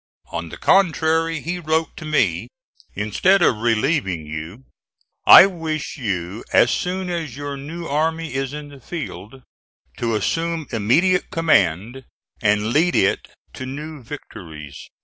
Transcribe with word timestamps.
On 0.31 0.49
the 0.49 0.57
contrary, 0.57 1.41
he 1.41 1.59
wrote 1.59 1.95
to 1.97 2.05
me, 2.05 2.47
"Instead 2.95 3.43
of 3.43 3.57
relieving 3.57 4.25
you, 4.25 4.63
I 5.27 5.45
wish 5.45 5.95
you, 5.95 6.43
as 6.51 6.71
soon 6.71 7.11
as 7.11 7.37
your 7.37 7.55
new 7.55 7.85
army 7.85 8.33
is 8.33 8.51
in 8.51 8.69
the 8.69 8.79
field, 8.79 9.43
to 9.97 10.15
assume 10.15 10.65
immediate 10.71 11.29
command, 11.29 12.05
and 12.41 12.73
lead 12.73 12.95
it 12.95 13.27
to 13.53 13.67
new 13.67 14.01
victories." 14.01 14.87